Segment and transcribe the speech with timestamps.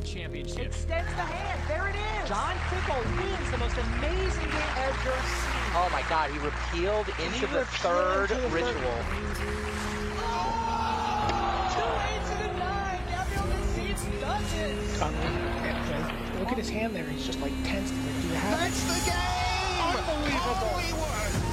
[0.00, 0.66] World Championship.
[0.66, 1.60] Extends the hand.
[1.68, 2.28] There it is.
[2.28, 5.76] John Fickle wins the most amazing game ever seen.
[5.76, 8.64] Oh my God, he repealed into He the repealed third into the third.
[8.64, 8.96] ritual.
[10.24, 13.04] Oh, two eights and a nine.
[13.12, 13.44] Now the
[14.24, 14.72] does it.
[14.98, 17.04] Conley, look at his hand there.
[17.04, 17.92] He's just like tense.
[17.92, 18.72] Like, do you have it?
[18.72, 20.00] That's the game!
[20.00, 20.80] Unbelievable.
[20.80, 21.49] Hollywood!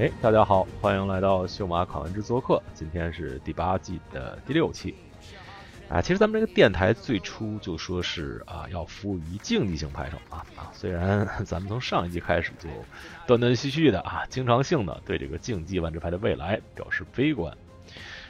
[0.00, 2.62] 哎，大家好，欢迎来到秀马考完之做客。
[2.72, 4.94] 今天是第八季的第六期。
[5.90, 10.72] 啊，其实咱们这个电台最初就说是啊，要服务于竞技性拍手啊啊。
[10.72, 12.66] 虽然咱们从上一季开始就
[13.26, 17.54] 断断续续的啊，经常性的对这个竞技万智牌的未来表示悲观。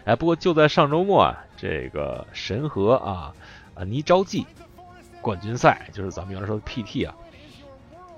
[0.02, 3.32] 哎，不过就在上周末啊，这个神和啊
[3.76, 4.44] 啊泥招记
[5.22, 7.14] 冠军赛，就是咱们原来说的 PT 啊，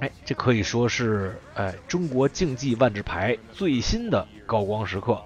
[0.03, 5.23] 哎，这可以说是哎中国竞技万智牌最新的高光时刻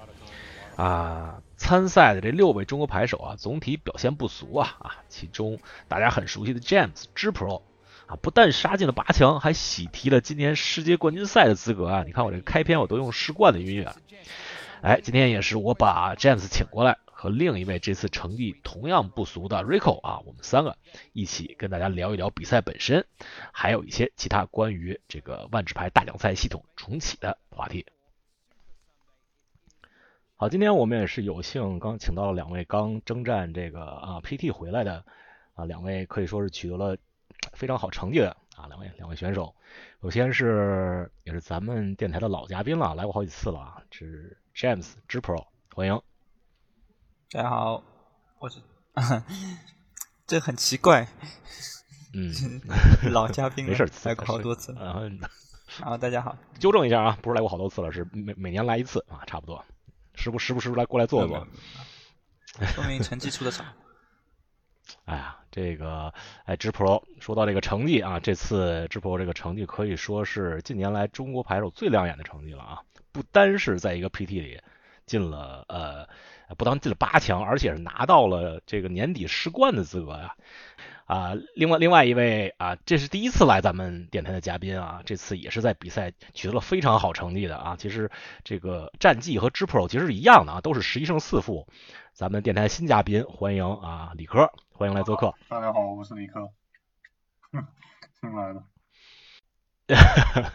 [0.76, 1.40] 啊！
[1.56, 4.92] 参赛的这六位中国牌手啊，总体表现不俗啊啊！
[5.08, 7.62] 其中大家很熟悉的 James 支 Pro
[8.06, 12.02] 啊，不但杀进了八强，还喜提了今年世界冠军赛的资格啊！
[12.04, 13.90] 你看我这个开篇我都用世冠的音乐，
[14.82, 20.78] 哎，今天也是我把 James 请过来，和另一位这次成绩同样不俗的 Rico 啊，我们三个
[21.12, 23.04] 一起跟大家聊一聊比赛本身，
[23.52, 27.84] 还有一些其他关于这个万智牌大奖赛系统重启的话题。
[30.36, 35.04] 好，今天我们也是有幸刚请到了两位刚征战这个啊 PT 回来的
[35.54, 36.96] 啊两位可以说是取得了
[37.54, 39.52] 非常好成绩的啊两位两位选手。
[40.00, 46.00] 首先是也是咱们电台的老嘉宾了，来过好几次了啊，是 James 支 Pro，欢迎。
[47.32, 47.82] 大家好，
[48.38, 48.60] 我是，
[50.28, 51.08] 这很奇怪，
[52.14, 52.32] 嗯，
[53.10, 54.72] 老嘉宾了没事儿，来过好多次。
[54.74, 55.00] 啊，
[55.80, 59.64] 然后大家好，纠正一下啊，不是来过好多次了，是每每年来一次啊，差不多，
[60.14, 61.44] 时不时不时来过来坐坐。
[62.74, 63.64] 说明成绩出的少。
[65.04, 66.14] 哎呀，这个
[66.44, 72.82] 哎，支 Pro 说到这个成绩啊，这次支 Pro 这个成绩可以说是近年来中国牌手最亮眼的成绩了啊！
[73.10, 74.60] 不单是在一个 PT 里
[75.06, 76.08] 进了呃，
[76.56, 80.34] 不单进了八强，而且是拿到了这个年底世冠的资格呀！
[81.06, 87.76] 啊，另外另外一位啊，这是第一次来咱们电台的嘉宾啊，这次也是在比赛取得了非常好成绩的啊。
[87.76, 88.10] 其实
[88.42, 91.68] 这个战绩和支 Pro 其实是一样的啊，都是十一胜四负。
[92.12, 95.34] 咱们电台新嘉宾，欢迎啊，李科，欢迎来做客。
[95.48, 96.50] 大家好，我是李科，
[98.20, 98.75] 新来的。
[99.94, 100.52] 哈 哈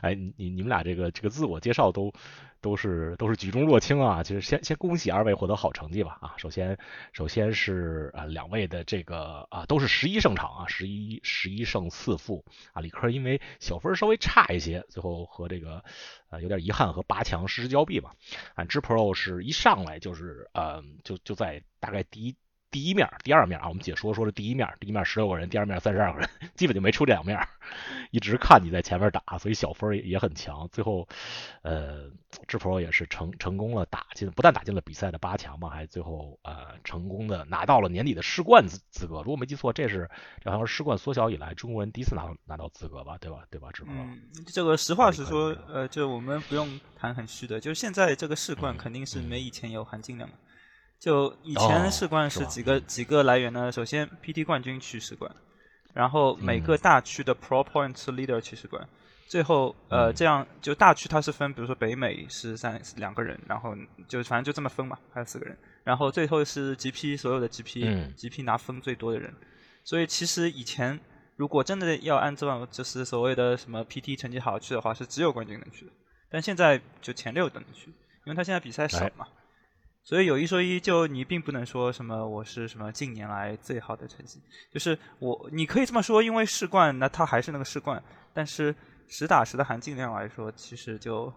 [0.00, 2.12] 哎，你你们俩这个这个自我介绍都
[2.60, 4.22] 都是都是举重若轻啊！
[4.22, 6.34] 其实先先恭喜二位获得好成绩吧啊！
[6.38, 6.78] 首先
[7.12, 12.80] 首先是啊两位的这个啊都是十一胜场啊，十一十一胜四负啊。
[12.80, 15.84] 李科因为小分稍微差一些，最后和这个
[16.30, 18.14] 呃有点遗憾和八强失之交臂吧。
[18.54, 22.36] 啊，支 Pro 是一上来就是呃就就在大概第一。
[22.72, 27.38] 第一面、第二面啊，我们解说说是第一面，第一面十六个人，第二面三十二个人，基本就没出这两面，
[28.10, 30.66] 一直看你在前面打，所以小分也也很强。
[30.72, 31.06] 最后，
[31.60, 32.10] 呃，
[32.48, 39.18] 智 Pro 也是成 成功了打进，不但打进了比赛的八强嘛，还最后呃成功的拿到了年底的世冠资资格。
[39.18, 40.08] 如果没记错，这是
[40.42, 43.18] 这好像是世冠缩小以来中国人第一次拿到拿到资格吧？
[43.18, 43.44] 对吧？
[43.50, 43.68] 对吧？
[43.74, 43.90] 智 Pro。
[43.90, 50.34] 嗯，这个实话实说，呃，就我们不用谈很虚的，就是现在这个世冠肯定是没以前有含金量了。
[51.02, 53.72] 就以前世冠是几个、哦、几个来源呢？
[53.72, 55.28] 首先 PT 冠军去世冠，
[55.92, 58.88] 然后每个大区的 Pro Point Leader 去世冠，
[59.26, 63.76] 最后呃、嗯、这样就大区它是分，比如说北美是三两个人，然后
[64.06, 69.34] 就反正就这么分嘛，还有四个人，然后最后是 GP 所有的 GP、嗯、GP 拿分最多的人，
[69.82, 71.00] 所以其实以前
[71.34, 75.90] 如果真的要按照就是所谓的什么 PT 成绩好去的话，是只有冠军能去的，
[76.30, 77.88] 但现在就前六都能去，
[78.24, 79.26] 因为他现在比赛少嘛。
[80.02, 88.02] 哎所以有一说一，就你并不能说什么我是什么近年来最好的成绩，就是我你可以这么说，因为世冠那它还是那个世冠，
[88.34, 88.74] 但是
[89.06, 91.32] 实打实的含金量来说，其实就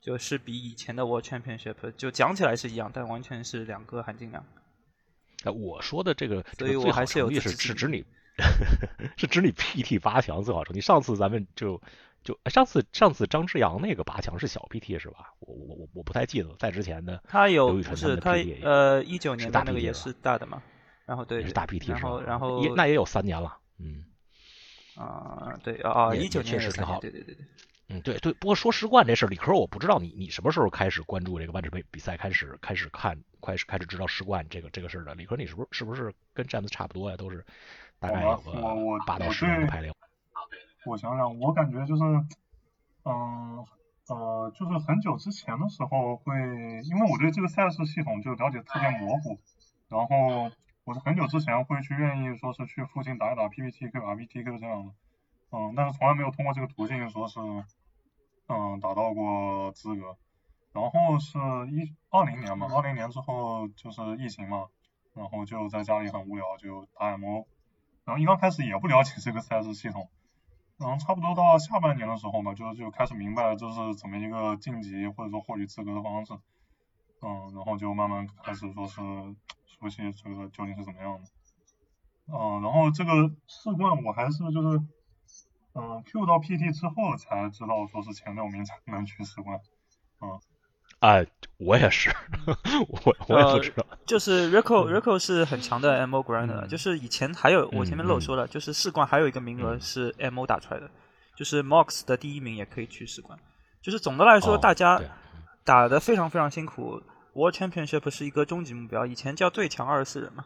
[0.00, 4.44] 就是比以前的 World Championship 就讲起来是一样，但完全是两个含金量。
[5.44, 8.04] 哎，我说的这个，所以我还是有是 是指你
[9.16, 10.80] 是指你 PT 八强最好成绩。
[10.80, 11.80] 上次咱们就。
[12.22, 15.32] 就上次上次张之阳那个八强是小 PT 是吧？
[15.40, 18.32] 我我我我不太记得了，在之前的他有不是他
[18.62, 20.62] 呃一九年的那个也是大的嘛，
[21.06, 24.04] 然后对是大 PT 然后然后也那也有三年了，嗯
[24.96, 27.46] 啊对啊一九年确实挺好，对对对对，
[27.88, 28.32] 嗯对对。
[28.34, 35.14] 不过说实冠这事儿，李科我不知道你你什么时候开始关注这个万智杯比赛，开始开始看开始开始知道世冠这个这个事儿的。
[35.14, 37.16] 李科你是不是是不是跟詹姆斯差不多呀？
[37.16, 37.44] 都是
[37.98, 38.52] 大概有个
[39.06, 39.90] 八到十年的排龄。
[40.86, 42.02] 我想想，我感觉就是，
[43.04, 43.64] 嗯
[44.08, 46.34] 呃，就是很久之前的时候会，
[46.84, 49.38] 因为我对这个赛事系统就了解特别模糊，
[49.88, 50.50] 然后
[50.84, 54.92] 我是很久之前会去愿意说是去附近打一打 PPTQ、RPTQ 这样的，
[55.52, 57.40] 嗯，但是从来没有通过这个途径说是
[58.48, 60.16] 嗯达到过资格。
[60.72, 61.36] 然后是
[61.72, 64.68] 一二零年嘛，二零年之后就是疫情嘛，
[65.14, 67.44] 然后就在家里很无聊就打 MO，
[68.04, 70.08] 然后一刚开始也不了解这个赛事系统，
[70.80, 76.32] 然后差不多到下半年的时候嘛，就就开始明白这是怎么一个晋级或者说获取资格的方式，
[77.20, 79.00] 嗯，然后就慢慢开始说是
[79.66, 81.28] 熟悉这个究竟是怎么样的，
[82.32, 84.82] 嗯，然后这个世冠我还是就是
[85.74, 89.60] 嗯 Q 到 PT 之后才知道说是前六名才能去世冠，
[90.22, 90.40] 嗯。
[91.00, 91.26] 哎，
[91.58, 92.10] 我也是，
[92.88, 93.84] 我我也不知道。
[94.06, 100.90] 就是 Rico Rico 是很强的 MO grinder，就是以前还有我前面漏说了，就是世冠还有一个名额是 MO 打出来的，
[101.36, 103.38] 就是 MOX 的第一名也可以去世冠。
[103.82, 105.00] 就是总的来说，大家
[105.64, 107.02] 打的非常非常辛苦。
[107.32, 110.44] World Championship 是一个终极目标，以前叫最强二十四人嘛，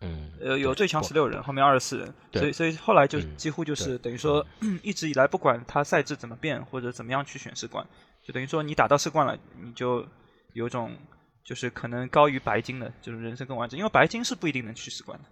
[0.00, 4.44] 嗯，呃，有最强十六人，后面二十四人，所以所以后来就几乎就是等于说，
[4.82, 7.86] 一直以来不管他赛制怎么变或者怎么样去选世冠。
[8.24, 10.06] 就等于说，你打到世冠了，你就
[10.52, 10.96] 有种
[11.44, 13.76] 就是可能高于白金的，就是人生更完整。
[13.76, 15.24] 因为白金是不一定能去世冠的，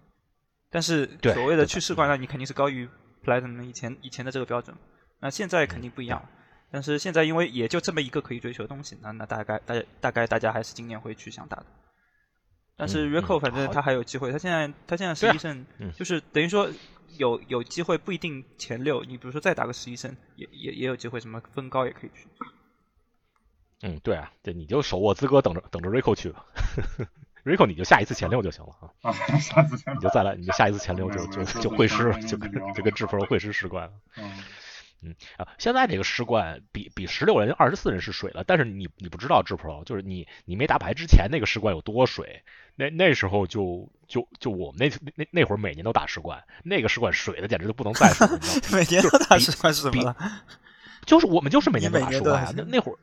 [0.71, 2.89] 但是所谓的去世冠，那你肯定是高于
[3.25, 4.77] platinum 以前以前的这个标准。
[5.21, 6.27] 那现在肯定不一样，
[6.73, 11.67] 但是现在因为也就这么一个可以追求的东西，那那大概大大概大家还是今年会去想打的。
[12.77, 16.71] 但是 Rico 反正他还有机会，他现在他现在十一胜，就是等于说
[17.19, 22.27] 有有机会不一定前六，你比如说再打个十一胜，也也也有机会，什么分高也可以去。
[23.83, 26.45] 嗯，对啊，对，你就手握资格，等着等着 Rico 去吧。
[27.45, 28.91] Rico 你就下一次前六就行了啊。
[29.01, 33.93] 啊，下次前你就再来，你就下一次前六就就就会师，就跟就跟智 pro 会师十冠了。
[34.19, 34.31] 嗯
[35.03, 42.43] 嗯啊，现在这个十冠比比十六人、二十四人是水了，但是你你不知道智 pro 就是你你没打牌之前那个十冠有多水，
[42.77, 48.39] 那那时候就就就我们那那那那会儿每年都打十冠，那个十冠水的简直就不能再水了。
[48.71, 50.15] 每年都打十冠是什么？
[51.07, 52.99] 就是我们就是每年都打十冠啊，那那会儿。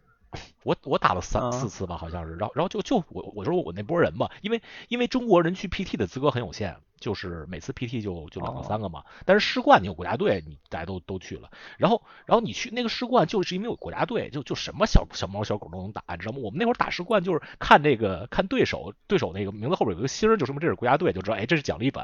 [0.68, 9.06] 我我打了三四次吧，好像是，然后然后就就我我说我那波人嘛，因为因为中国人去 PT 的资格很有限，就是每次 PT 就就两到三个嘛。
[9.24, 11.50] 但是世冠你有国家队，你大家都都去了。
[11.78, 16.40] 然后然后你去那个世冠，就是因为有国家队，就就什么小小猫小狗都能打，你知道吗？
[16.44, 22.04] 我们那会儿打世冠就是看这个看对手对手那个名字后边有个星，就说明这是国家队，就知道哎这是奖励本。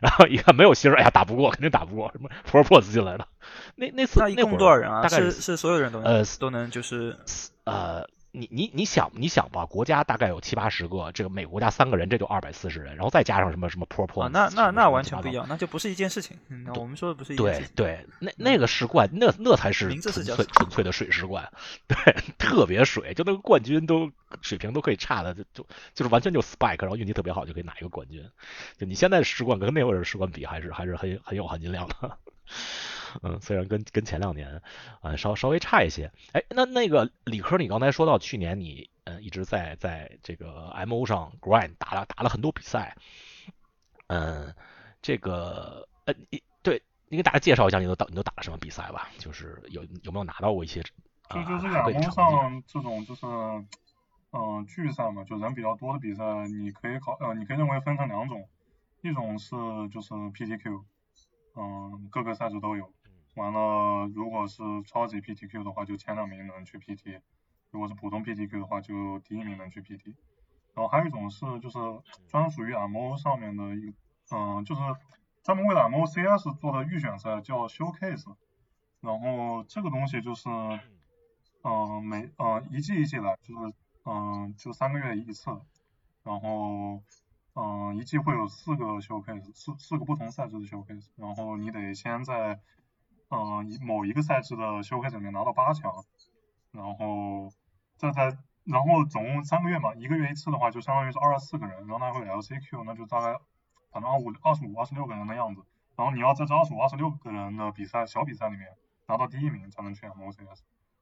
[0.00, 3.26] 然后一看没有星，哎呀打不过，肯定打不过，什么 Pro Pro 进来了。
[3.74, 5.02] 那那次那会儿多少人啊？
[5.02, 7.18] 大概是是所有人都能呃都能就是
[7.66, 8.08] 呃。
[8.38, 16.36] 你你你想你想吧，国家大概有七八十个，这个每个国家三个人，这就二百四十人，然后再加上什么什么 pro pro，那那那完全不一样，那就不是一件事情。
[16.66, 17.70] 那我们说的不是一件事情。
[17.74, 21.50] 对对，那那个世冠，那那才是纯粹纯粹的水世冠，
[21.88, 21.96] 对，
[22.36, 24.10] 特别水，就那个冠军都
[24.42, 28.22] 水平都可以差的，就就就是完全就 spike，然后运气特别好就可以拿一个冠军。
[28.76, 32.18] 就你现在世冠跟那会儿世冠比，还是还是很很有含金量的。
[33.22, 34.62] 嗯，虽然跟跟前两年
[35.00, 36.10] 啊稍稍微差一些。
[36.32, 38.90] 哎，那那个理科，你刚才说到去年你。
[39.08, 42.96] 嗯，一直在在这个 M O 上 grind 打了打了很多比赛。
[44.08, 44.52] 嗯，
[45.00, 49.08] 这个呃，你对你给大家介绍一下，你都打你都打了什么比赛吧？
[49.16, 50.82] 就是有有没有拿到过一些？
[50.82, 53.24] 就就是 M O 上这种就是
[54.32, 58.48] 嗯聚赛嘛，就人比较多的比赛，你可以考呃，你可以认为分成两种，
[59.02, 59.54] 一种是
[59.92, 60.84] 就是 P T Q，
[61.54, 62.92] 嗯，各个赛制都有。
[63.36, 67.20] 完了，如果是超级 P T Q 的话，就前两名能去 P T。
[67.72, 70.14] 如果是普通 PTQ 的话，就第一名能去 PT。
[70.74, 71.78] 然后还有一种是就是
[72.28, 73.92] 专属于 MO 上面的一，
[74.30, 74.80] 嗯，就是
[75.42, 78.34] 专门为了 MOCS 做的预选赛，叫 Showcase。
[79.00, 80.48] 然后这个东西就是，
[81.64, 83.74] 嗯，每嗯一季一季来，就是
[84.04, 85.50] 嗯就三个月一次。
[86.22, 87.02] 然后
[87.54, 91.08] 嗯一季会有四个 Showcase，四四个不同赛制的 Showcase。
[91.16, 92.60] 然后你得先在
[93.30, 95.92] 嗯某一个赛制的 Showcase 里面拿到八强，
[96.72, 97.50] 然后。
[97.98, 98.24] 再在，
[98.64, 103.40] 然后总共三个月嘛，一个月一次的话，就相当于是二十四个人，然后他会 LCQ，那就大概
[103.90, 105.62] 反正二五二十五、二十六个人的样子。
[105.96, 108.68] 然后你要在这二十五、二十六个人的比赛小比赛里面
[109.06, 110.58] 拿到第一名，才能去 MOCS。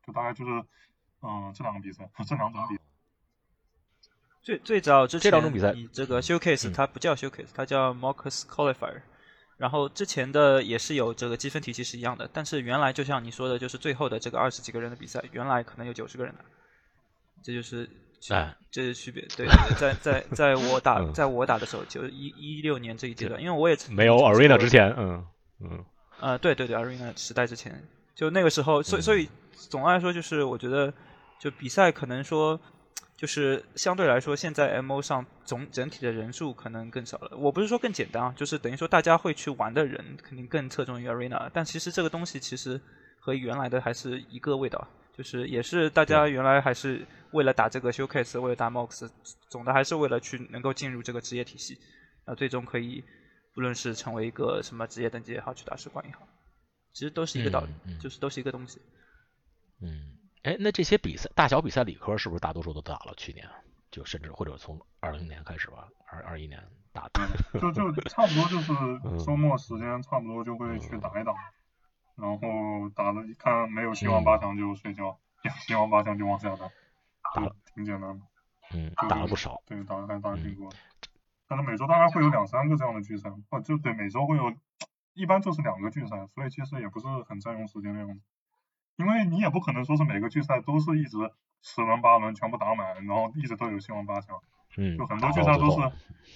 [0.07, 0.65] 就大概就是
[1.21, 2.83] 嗯这两个比赛， 这两种比赛。
[4.41, 9.03] 最最早之前，这两种比赛，你这个 Showcase 它不叫 Showcase，它叫 Marcus Qualifier。
[9.57, 16.45] 然后之前的也是有这个积分体系是一样的，但是原来就像你说的，就是最后的这个二十几个人的比赛，原来可能有九十个人的。
[17.43, 17.89] 这就是
[18.31, 19.23] 哎，这是区别。
[19.37, 19.47] 对，
[19.79, 25.27] 在在在我打在我打的时候，就一一六年这一阶段，因为我也没有 Arena 之前，嗯
[25.61, 25.85] 嗯。
[26.21, 30.93] 啊，对对对，Arena 时代之前，就那个时候，所以所以总的来说，就是我觉得，
[31.39, 32.59] 就比赛可能说，
[33.17, 37.37] 就是相对来说，现在 MO 上总整体的人数可能更少了。
[37.37, 42.81] 我不是说更简单啊，就是等于说大家会去玩的人肯定更侧重于 Arena，但其实这个东西其实
[43.21, 49.09] 和原来的还是一个味道，就是也是大家原来还是为了打这个 Showcase，为了打 MOX，
[49.49, 51.79] 总的还是为了去能够进入这个职业体系，
[52.27, 53.03] 那，最终可以
[53.55, 56.27] 不论是成为一个什么职业等级也好，去打世冠也好，
[56.93, 57.99] 其实都是一个道理，嗯嗯。
[58.01, 58.81] 就是都是一个东西。
[59.81, 60.14] 嗯，
[60.45, 63.15] 哎，那这些比赛大小比赛理科是不是大多数都打了？
[63.17, 63.49] 去年
[63.91, 67.27] 就甚至或者从二零年开始吧，二二一年打的。
[67.59, 68.73] 就就差不多就是
[69.05, 71.33] 嗯周末时间差不多就会去打一打，
[72.17, 76.71] 然后打的一看没有希望八强就睡觉，有希望八强就往下打，
[77.35, 78.27] 打了挺简单的。
[78.75, 79.63] 嗯，就打了不少。
[79.65, 80.77] 对，打的还打的嗯挺多的。
[81.49, 84.53] 但是每周大概会有两三个这样的聚餐，哦，就对，每周会有，
[85.15, 88.21] 一般就是两个聚餐，所以其实也不是很占用时间的样子。
[88.97, 91.19] 因为你也不可能说是每个决赛都是一直
[91.63, 94.39] 十轮八轮全部打满，然后一直都有希望八强。
[94.77, 95.93] 嗯，就很多决赛都是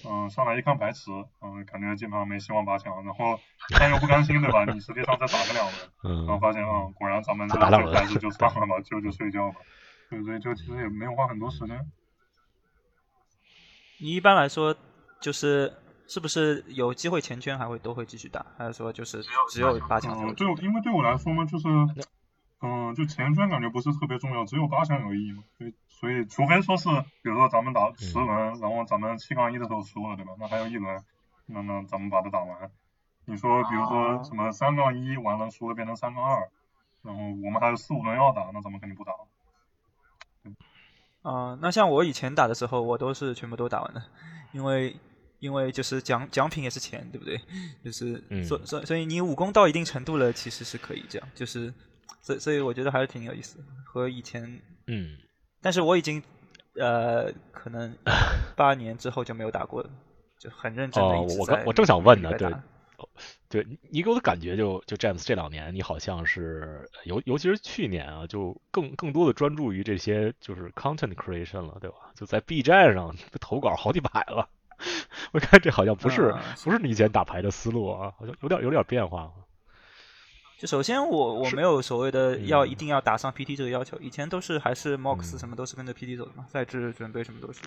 [0.07, 1.11] 嗯、上来一看白池，
[1.41, 3.37] 嗯、感觉基本上没希望八强，然后
[3.77, 4.63] 但又不甘心，对吧？
[4.63, 9.59] 你实际上再打个两轮，然后嗯，发现，嗯，果然咱们这再打两轮这还是就算了吧，就就睡觉吧。
[10.09, 11.77] 对对，就其实也没有花很多时间。
[13.99, 14.73] 你一般来说
[15.19, 15.73] 就是
[16.07, 21.67] 是不是有机会前圈还会都会继续打，还是说就是只有八强对，因为对我来说嘛，就是，
[22.61, 25.43] 嗯，就前圈感觉不是特别重要，只有八强有意义嘛。
[25.57, 26.89] 所以，所以除非说是，
[27.21, 28.27] 比如说咱们打十轮，
[28.59, 30.33] 然后咱们七杠一的时候输了，对吧？
[30.39, 31.03] 那还有一轮，
[31.45, 32.69] 那那咱们把它打完。
[33.25, 36.49] 你说，比如说什么三杠一完了输了变成三杠二，
[37.03, 39.27] 然后我们还有四五轮要打，那咱们肯定不打了。
[41.21, 44.01] 啊、那像我以前打的时候，我都是全部都打完的，
[44.51, 44.95] 因为
[45.39, 47.39] 因为就是奖奖品也是钱，对不对？
[47.83, 51.73] 就是嗯所所所以你武功到一定程度了，其实是可以这样，就是
[52.21, 55.17] 所以所以我觉得还是挺有意思的，和以前，嗯，
[55.61, 56.21] 但是我已经
[56.75, 57.95] 呃可能
[58.55, 59.89] 八年之后就没有打过了，
[60.37, 62.53] 就很认真的哦我刚我正想问呢对
[63.47, 71.95] 对你你给我的感觉就就 James 这两年你好像是尤尤其是去年啊，就更更多的专注于这些就是 content creation 了，对吧？
[72.13, 74.49] 就在 B 站上投稿好几百了，
[75.31, 79.31] 我看这好像不是、啊不是你以前打牌的思路啊，好像有点有点变化。
[80.59, 87.61] 就首先我我没有所谓的要嗯一定要打上 PT 这个要求，以前都是还是 MOX 嗯什么都是跟着 PT 走的嘛，赛制准备什么都是，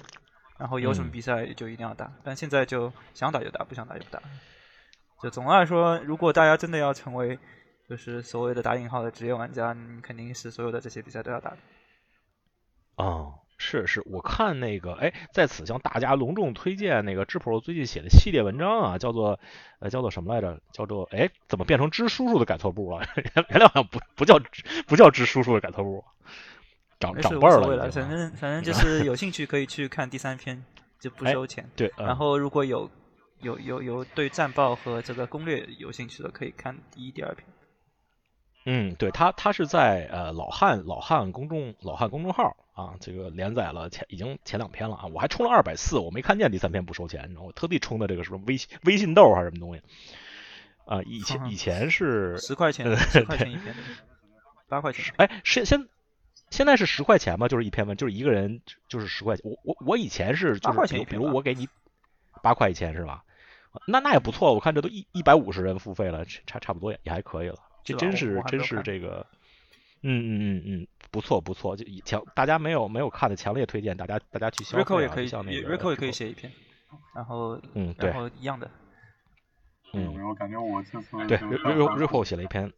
[0.58, 4.22] 然后有什么嗯比赛就一定要打，但现在就想打就打，不想打就不打。
[5.22, 7.38] 就总的来说，如果大家真的要成为
[7.88, 11.58] 就是所谓的打引号的职业玩家，你肯定是所有的这些比赛都要打的。
[12.96, 13.32] 哦，
[13.62, 19.38] 是是，我看那个，哎，在此向大家隆重推荐那个智 pro 最近写的系列文章啊，叫做
[19.78, 20.60] 呃叫做什么来着？
[20.72, 23.06] 叫做哎，怎么变成支叔叔的改错部了？
[23.14, 24.40] 原原来好像不不叫
[24.88, 26.04] 不叫支叔叔的改错部，
[26.98, 27.88] 长长辈了。
[27.90, 30.64] 反正反正就是 有兴趣可以去看第三篇，
[30.98, 31.70] 就不哎收钱。
[31.76, 32.90] 对，嗯然后如果有
[33.42, 37.46] 有有有对战报和这个攻略有兴趣的，可以看第一、第二篇。
[38.64, 49.82] 嗯，对他，他是在呃老汉老汉公众老汉公众号啊，这个连载了前已经前两篇了啊，我还充了二百四，我没看见第三篇不收钱，你知道我特地充的这个什么微信微信豆还是什么东西
[50.86, 51.02] 啊？
[51.02, 53.74] 以前 以前是十块钱呃， 十块钱一篇，
[54.68, 55.14] 八块钱。
[55.18, 55.86] 哎，是现
[56.50, 57.48] 现在是十块钱吗？
[57.48, 59.50] 就是一篇文，就是一个人就是十块钱。
[59.50, 61.68] 我我我以前是就八块是比如我给你
[62.42, 63.24] 八块一千是吧？
[63.86, 67.56] 那那也不错，我看这都一一百五十人付费了，差差不多也也还可以了。
[67.84, 69.26] 这真是真是这个，
[70.02, 76.52] 嗯嗯嗯嗯，不错不错，就以强大家没有没有看的强烈推荐大家大家去消 Rico 费啊，也可以那个，Rico 也可以写一篇，
[77.14, 78.70] 然后嗯对然后一样的。
[79.94, 82.72] 嗯我感觉我这次对就 r i p o 写了一篇，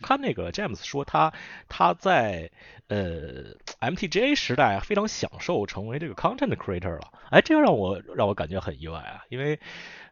[0.00, 1.32] 看那个 James 说他
[1.68, 2.50] 他在
[2.86, 9.58] 呃 MTGA 时代非常享受成为这个 content creator 了，哎，这个让我让我感觉很意外啊，因为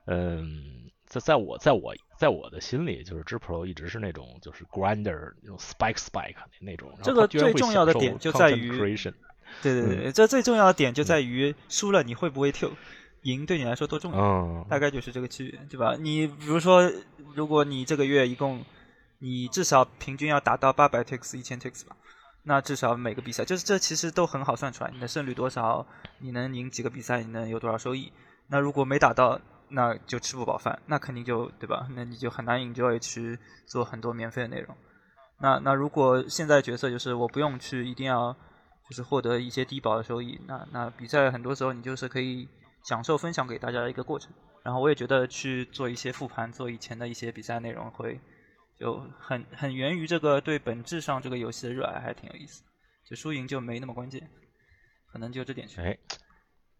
[0.06, 8.70] 嗯，在在我在我在我的心里，就是 G Pro 一直是那种就是 grinder 那种 spike spike 那种，这个最重要的点就在于
[9.62, 12.70] 对对对，这最重要的点就在于输了你会不会 Q，
[13.24, 14.18] 赢对你来说多重要。
[14.18, 15.96] 嗯大概就是这个区别，对吧？
[16.00, 16.90] 你比如说，
[17.34, 18.64] 如果你这个月一共，
[19.18, 21.94] 你至少平均要达到八百 ticks、一千 ticks 吧，
[22.44, 25.86] 那至少每个比赛，就是这其实都很好算出来，你的胜率多少，
[26.20, 28.10] 你能赢几个比赛，你能有多少收益。
[28.46, 29.38] 那如果没打到，
[29.68, 31.86] 那就吃不饱饭，那肯定就对吧？
[31.94, 34.76] 那你就很难 enjoy 去做很多免费的内容。
[35.40, 38.32] 那那如果现在角色就是我不用去一定要
[38.88, 42.48] 就是获得一些低保的收益，那那比赛很多时候你就是可以
[42.84, 44.32] 享受分享给大家的一个过程。
[44.62, 48.18] 然后我也觉得去做一些复盘，做以前的一些比赛内容会
[48.78, 52.62] 就很很源于这个对本质上这个游戏的热爱，还挺有意思。
[53.04, 54.30] 就输赢就没那么关键，
[55.12, 55.68] 可能就这点。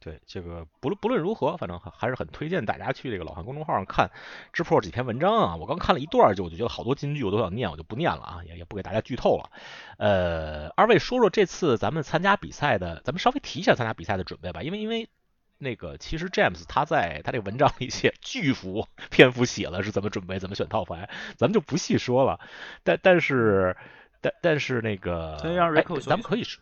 [0.04, 4.10] 对这个不论不论如何，反正还还是很推荐大家去这个老汉公众号上看
[4.52, 5.56] 知 pro 几篇文章啊。
[5.56, 9.50] 我刚看了一段就我就觉得好多金句我都想念，我就不念了啊，也也不给大家剧透了。
[9.96, 15.08] 呃，二位说说这次咱们参加比赛的，咱们稍微提一下参加比赛的准备吧，因为因为。
[15.56, 22.40] 那个其实 James 他在他这个文章里写巨幅篇幅写了是怎么准备怎么选套牌，咱们就不细说了。
[22.82, 23.74] 但但是
[24.20, 26.60] 但但是那个，哎，咱们可以说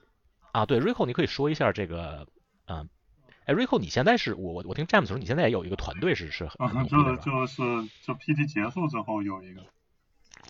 [0.53, 2.27] 啊，对 Rico 你可以说一下这个，
[2.69, 2.87] 嗯，
[3.47, 7.63] 哎 Rico 你现在是我我我听 James 说你现在也有一个团队是是，嗯，就是就是
[8.03, 9.63] 就 PT 结束之后有一个，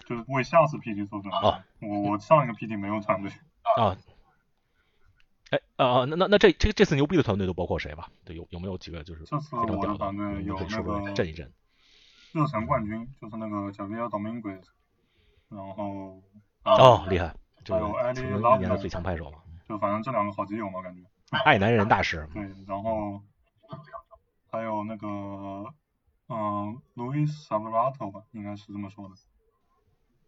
[0.07, 1.39] 就是为下次 PT 做准备。
[1.39, 3.31] 哦，我我上一个 PT 没有团队。
[3.77, 3.97] 啊。
[5.53, 8.09] 哎啊，那那那这这这次牛逼的团队都包括谁吧？
[8.25, 11.53] 对，有有没有几个就是这次我的团队有那个震一震，
[12.33, 14.63] 热神冠军就是那个小 V 要 Dominguez，
[15.51, 16.23] 然后
[16.65, 17.35] 哦厉害，
[17.67, 21.03] 就有艾利拉一年的最强拍手嘛，就反正这两个好基友嘛感觉，
[21.45, 22.29] 爱男人大师。
[22.33, 23.21] 对，然后
[24.51, 25.07] 还有那个
[26.29, 29.15] 嗯，Louis s a v a r a t o 吧，应该是这么说的。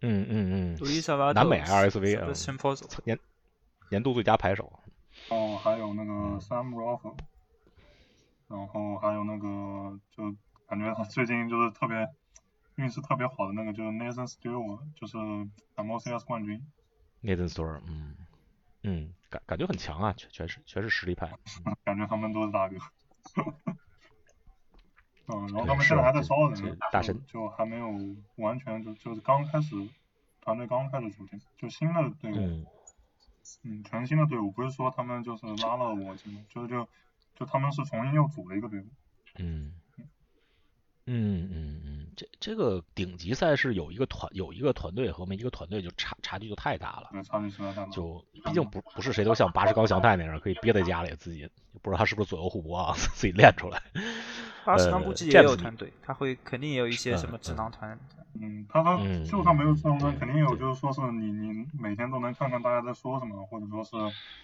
[0.01, 2.27] 嗯嗯嗯，Louis Savato 南美 RSV 啊，
[3.05, 3.19] 年
[3.91, 4.73] 年度最佳拍手。
[5.31, 7.15] 哦，还有那个 Sam Roth，
[8.49, 10.35] 然后还有那个就
[10.67, 12.09] 感觉他最近就是特别
[12.75, 15.17] 运势特别好的那个就是 Nathan Stewart，就是
[15.77, 16.61] MOCS 冠军。
[17.23, 18.15] Nathan Stewart，嗯
[18.83, 21.29] 嗯，感感觉很强啊，全全是全是实力派。
[21.85, 22.77] 感觉他们都是大哥。
[25.27, 27.89] 嗯，然后他们现在还在招人，大神就还没有
[28.37, 29.75] 完全就就是刚开始
[30.41, 32.65] 团队刚开始组建，就新的队伍。
[33.65, 36.89] 嗯，全新的队伍不是说他们就是拉了我进，就是就
[37.35, 38.87] 就他们是重新又组了一个队伍。
[39.39, 39.75] 嗯
[41.07, 47.11] 嗯嗯嗯，这这个顶级赛事有一个团有一个团队和没一个团队就差差距就太大了。
[47.91, 51.49] 就毕竟不不是谁都像八十高翔太那样可以憋在家里自己，
[51.83, 53.83] 不知道他是不是左右互搏啊， 自己练出来。
[54.65, 57.99] 巴什刚估计也有团队，他会肯定也有一些什么智囊团。
[58.41, 63.91] 嗯，他他就算没有智囊团，肯定有，就是说是你你每天都能看看大家在说什么，或者说是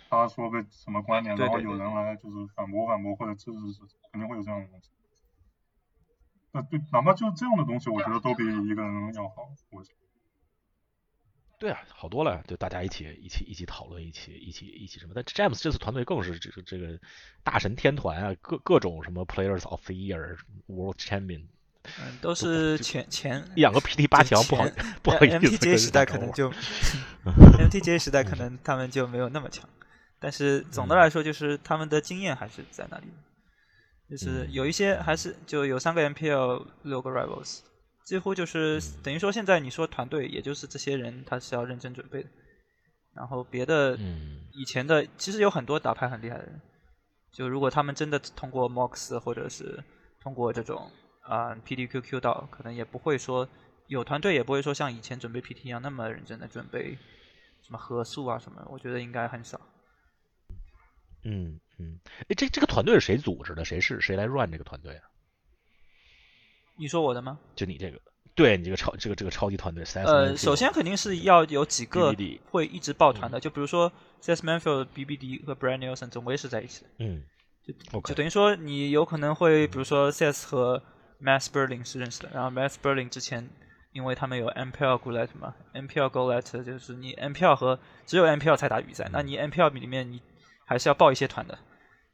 [0.08, 4.90] 他说个什么观点，然后有人来就是反驳反驳或者支持支持，肯定会有这样的东西。
[6.52, 9.48] 那对，哪怕就这样的东西，我觉得都比一个人要好。
[9.70, 9.84] 我。
[11.58, 15.12] 对啊，好多了，就大家一起一起一起讨论，一起一起一起什么？
[15.14, 16.98] 但 James 这次团队更是这个这个
[17.42, 21.42] 大神天团啊，各各种什么 Players of the Year、World Champion，
[21.82, 24.64] 嗯，都是前前一两个 PT 八强，不好
[25.02, 26.50] 不好意思，MTJ 时代可能就
[27.28, 29.68] MTJ 时代可能他们就没有那么强，
[30.18, 33.08] 但是总的来说就是他们的经验还是在那里，
[34.10, 37.60] 就是有一些还是就有三个 MPL，六个 Rivals。
[38.04, 42.28] 几乎就是等于说，现在你说团队，也就是这些人，他是要认真准备的。
[43.14, 43.96] 然后别的，
[44.52, 46.60] 以前的其实有很多打牌很厉害的人，
[47.30, 49.80] 就如果他们真的通过 MOX 或者是
[50.20, 50.90] 通过这种
[51.22, 53.48] 啊 PDQQ 到，可能也不会说
[53.86, 56.98] 有团队，也不会说像以前准备 PT 一样那么认真的准备
[57.62, 58.66] 什么合宿啊什么。
[58.70, 59.60] 我觉得应该很少。
[61.22, 63.64] 嗯嗯，哎，这这个团队是谁组织的？
[63.64, 65.02] 谁是谁来 run 这个团队啊？
[66.76, 67.38] 你说我的吗？
[67.56, 68.00] 就你这个，
[68.34, 69.84] 对你这个超这个这个超级团队。
[70.04, 72.14] 呃，首先肯定是要有几个
[72.50, 73.90] 会一直抱团的，就比如说
[74.20, 76.90] CS Manfield、BBD 和 Brand Nelson 总归是在一起的。
[76.98, 77.22] 嗯，
[77.62, 80.82] 就就等于说你有可能会，比如说 CS 和
[81.20, 83.48] Mass Berlin 是认识的，然后 Mass Berlin 之前
[83.92, 90.22] 因为他们有 MPL Goulet 嘛，MPL Goulet 就是你 MPL 和只有 MPL 才打比赛，那你 MPL 里面你
[90.64, 91.58] 还是要报一些团的，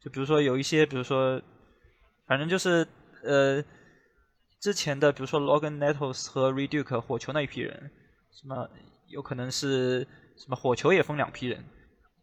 [0.03, 1.41] 就比如说有一些，比如说
[2.27, 2.87] 反正就是
[3.23, 3.63] 呃。
[4.59, 7.91] 之前的，比如说 Logan Nettles 和 Reduke 火球那一批人，
[8.31, 8.67] 什么
[9.07, 9.99] 有可能是
[10.35, 11.63] 什么火球也分两批人，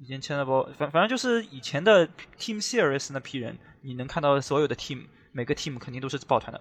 [0.00, 6.60] 以前签了不，反反正就是以前的 Team Series 那批人，你能看到所有的 Team，每个 Team 肯定都是抱团的，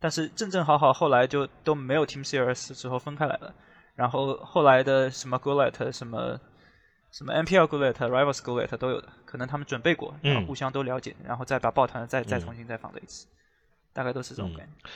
[0.00, 3.54] 但是正正好好后来就都没有 Team Series 之后分开来了，
[3.94, 6.40] 然后后来的什么 g o l e t 什么
[7.12, 13.28] 什么 NPL Gullet、Rivals Gullet 都有的，可能他们准备过，然后互相都了解，然后再把抱团再再重新再放在一起。
[13.92, 14.88] 大概都是这种感觉。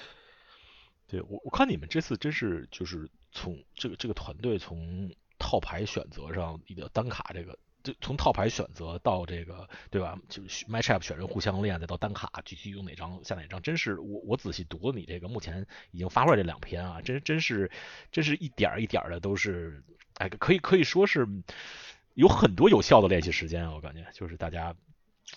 [1.06, 10.18] 对我，我看你们这次真是就是从这个这个团队从套牌选择上，你的单卡这个，就从套牌选择到这个，对吧？
[10.30, 17.70] 就是 matchup 选人互相练，再到单卡具体用哪张下哪张，真是我我仔细读了你这个目前已经发出来这两篇啊，真真是
[18.10, 21.28] 真是一点一点的都是，哎，可以可以说是
[22.16, 24.74] 有很多有效的练习时间啊，我感觉就是大家，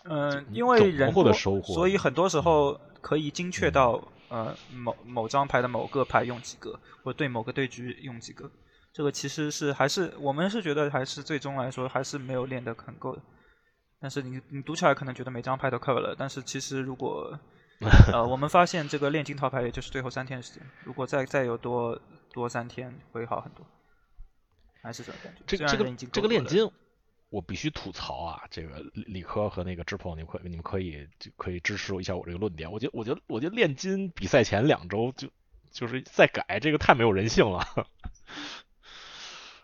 [0.04, 2.78] 嗯，因为人多的收获，所以很多时候。
[3.02, 8.52] 可以精确到呃某某张牌的某个牌用几个，或者对某个对局用几个，
[8.92, 13.22] 这个其实是还是我们是觉得还是最终来说还是没有练得很够的。
[14.02, 17.39] 但是你你读起来可能觉得每张牌都 cover 了，但是其实如果
[18.12, 21.98] 呃我们发现这个炼金套牌也就是最后三天时间，如果再再有多
[22.34, 23.65] 多三天会好很多，
[24.82, 25.42] 还是这种感觉。
[25.46, 26.70] 这这个这个炼金，
[27.30, 28.44] 我必须吐槽啊！
[28.50, 32.72] 这个理理科和那个智鹏，你们可你们可以就可以支持一下我这个论点。
[32.72, 35.30] 我觉得我觉得我觉得炼金比赛前两周就
[35.72, 37.65] 就是再改，这个太没有人性了。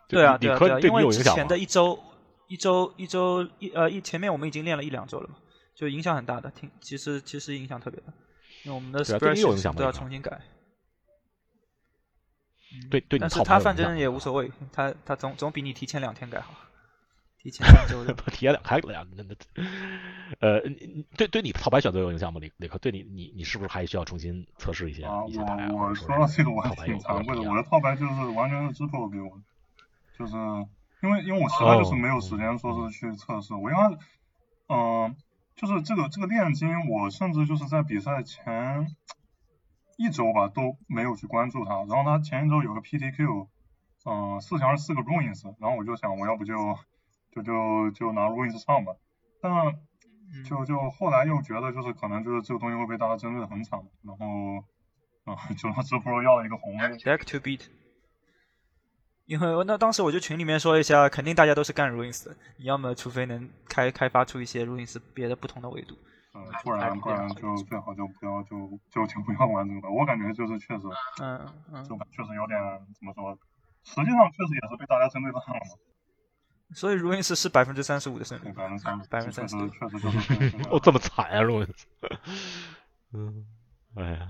[0.08, 1.44] 对啊，理对啊，对啊，科对你因为之前有影响吗？
[1.46, 2.00] 的一周、
[2.48, 5.38] 一周、一周一呃一前面我们已经练了一两周了嘛，
[5.74, 8.14] 就影响很大的，挺其实其实影响特别大，
[8.64, 10.40] 因为我们的对啊对你有都要重新改。
[12.90, 16.54] 对对你但是他反正也无所谓，他他总总比你提前两天改好，
[17.38, 18.14] 提前 两周的。
[18.32, 19.36] 提两还两那那
[20.40, 20.60] 呃，
[21.16, 22.40] 对对你套牌选择有影响吗？
[22.42, 25.70] 李李科对你你你是不是还需要重新测试一些啊，一些牌啊？
[25.72, 29.44] 我我说到这个我还挺惭愧的，我的套牌就是完全是支付给我的，
[30.18, 30.34] 就是
[31.04, 33.98] 因为因为我实在就是没有时间说是去测试，我应该
[34.68, 35.16] 嗯、
[35.56, 38.88] 就是这个这个炼金，我甚至就是在比赛前
[39.98, 43.48] 一周吧都没有去关注他，然后他前一周有个 PTQ，
[44.06, 46.54] 嗯、四强是四个 ruins，然后我就想我要不就
[47.32, 48.96] 就就就拿 ruins 上吧，
[49.42, 49.52] 但
[50.34, 50.44] 嗯。
[50.44, 54.64] 就就后来又觉得就是可能就是这个东西会被大家针对的很惨，然后
[55.24, 57.62] 啊、就让支付要了一个红 A，Deck to beat。
[59.26, 65.96] 因为那当时我就群里面说了一下，肯定大家都是干 ruins 的，你要么除非能开开发出一些 ruins 别的不同的维度。
[66.36, 69.90] 嗯，不然不然就最好就不要就就请不要玩这个吧。
[69.90, 70.86] 我感觉就是确实
[71.22, 72.60] 嗯嗯，就确实有点
[72.94, 73.38] 怎么说，
[73.84, 75.78] 实际上确实也是被大家针对到了嘛，
[76.74, 78.52] 所以 ruins 是百分之三十五的胜率对。
[78.54, 81.84] 百分之三十，百分之确实30确实就是 哦，这么惨啊，Ruins。
[83.14, 83.46] 嗯，
[83.96, 84.28] 哎呀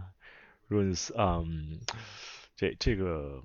[0.69, 1.79] ，Ruins，嗯，
[2.55, 3.41] 这这个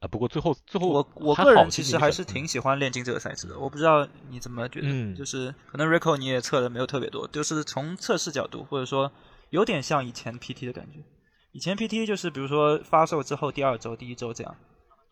[0.00, 9.10] 啊，不过最后最后我我个人其实还是挺喜欢炼金这个赛制的，我不知道你怎么觉得，嗯就是可能 Rico 你也测的没有特别多，就是从测试角度或者说
[9.50, 11.00] 有点像以前 PT 的感觉。
[11.52, 14.54] 以前 PT 就是比如说发售之后第二周、第一周这样，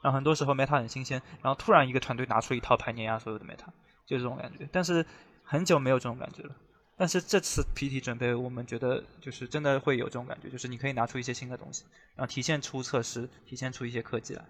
[0.02, 3.66] 然后很多时候 meta 很新鲜，然后突然一个团队拿出一套牌碾压所有的 meta，
[4.06, 4.68] 就这种感觉。
[4.70, 5.04] 但是
[5.42, 6.54] 很久没有这种感觉了。
[6.96, 14.44] 但是这次 PT 准备，我们觉得就是真的会有这种感觉，就是你可以拿出一些新的东西，然后体现出测试，体现出一些科技来。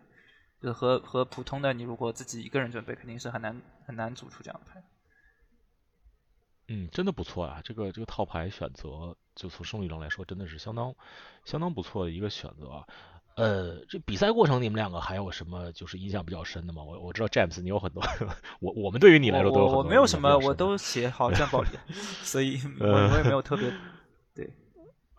[0.61, 4.83] 就和和普通的你如果自己一个人准备，肯定是很难很难组出这样的牌。
[6.69, 7.61] 嗯，真的不错啊！
[7.62, 10.92] 这个这个套牌选择，就从胜率上来说，真的是相当
[11.45, 12.85] 相当不错的一个选择啊。
[13.37, 16.83] 呃，这比赛过程你们两个还有什么就是印象比较深的吗？
[16.83, 18.03] 我我知道 James 你有很多，
[18.61, 21.69] 我我们对于你来说都有我我很多没有什么，我都写好战报里，
[22.25, 23.73] 所以我呃我也没有特别
[24.35, 24.51] 对。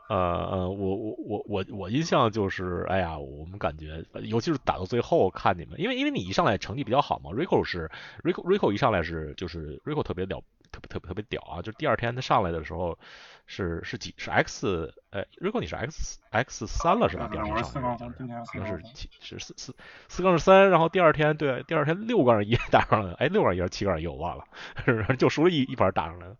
[0.07, 7.89] 呃呃，我我我我我印象就是，哎呀，我们感觉，尤其是打到最后看你们，因为因为你一上来成绩比较好嘛，Rico 是
[8.23, 10.41] Rico Rico 一上来是就是 Rico 特别了
[10.77, 12.97] 特别特别特别屌啊，就是第二天他上来的时候
[13.45, 17.27] 是是几是 X 呃 Rico 你是 X X 三了是吧？
[17.31, 18.83] 第二天上来好像是。
[18.93, 19.75] 七是四四
[20.07, 24.45] 四杠三，然后第二天对第二天六杠一打上来了，哎六杠一还是七杠一我忘了，
[25.17, 26.35] 就输了一一盘打上来了。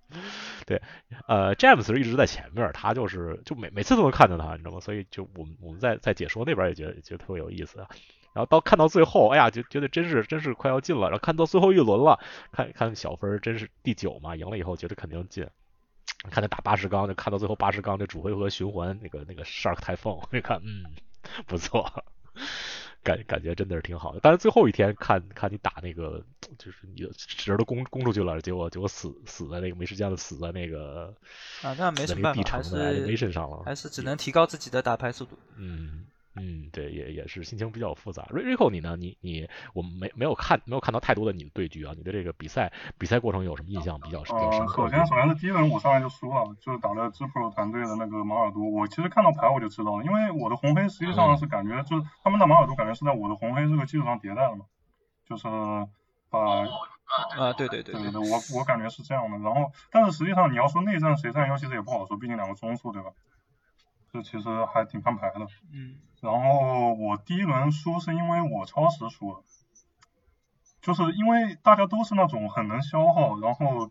[0.66, 0.82] 对，
[1.28, 4.80] 呃，James 是一直在前面，他就是就每每次都能看见他，你知道吗？
[4.80, 7.80] 所以就我们我们在在解说那边也觉得觉得特别有意思。
[7.80, 7.88] 啊
[8.38, 11.10] 然后到看到最后，哎呀，就觉得真是真是快要进了。
[11.10, 12.20] 然后看到最后一轮了，
[12.52, 15.48] 看看小分真是第九嘛，赢了以后觉得肯定进。
[16.30, 20.86] 看他打八十缸，就看到最后八十缸这主回合循环那个那个 Shark 台风， 看，嗯，
[21.48, 22.04] 不错，
[23.02, 24.20] 感感觉真的是挺好的。
[24.22, 26.24] 但是最后一天看看你打那个，
[26.60, 31.12] 就是你的侄儿都攻攻出去了，结果结果死死在那个没时间了，死在那个
[31.64, 33.64] 啊，那没什么办法，还是 animation 上了。
[33.66, 35.40] 还是只能提高自己的打牌速度。
[35.56, 36.06] 嗯
[36.40, 38.26] 嗯，对，也也是心情比较复杂。
[38.30, 38.96] 瑞 Rico 你呢？
[38.98, 44.90] 你你我们没没有看没有看到太多的你的对局啊，你的这个比赛比赛过程有什么印象比较比较深呃，刻的？
[44.90, 48.60] 首先首先是第一轮我上来就输了，就是打了 Pro 团队的那个马尔都。
[48.72, 54.66] 我其实看到牌我就知道了，因为我的红黑实际上是感觉就是他们的马尔都感觉是在我的红黑这个基础上迭代了嘛，
[55.28, 55.48] 就是
[56.30, 56.40] 把
[57.38, 59.38] 啊，对对对对对对对，我我感觉是这样的。
[59.38, 63.12] 然后，但是实际上你要说内战谁占优，其实也不好说，毕竟两个中速对吧？
[64.12, 65.48] 这其实还挺看牌的。
[65.72, 69.44] 嗯，然后我第一轮输是因为我超时输了，
[70.82, 73.88] 就是因为大家都是那种很能消耗，然后